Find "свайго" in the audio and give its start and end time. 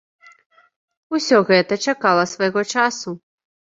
2.35-2.69